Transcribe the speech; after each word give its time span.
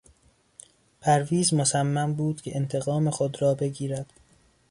پرویز 1.01 1.53
مصمم 1.53 2.13
بود 2.13 2.41
که 2.41 2.55
انتقام 2.55 3.09
خود 3.09 3.41
را 3.41 3.53
بگیرد. 3.53 4.13